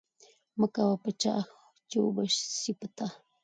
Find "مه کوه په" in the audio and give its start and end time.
0.59-1.11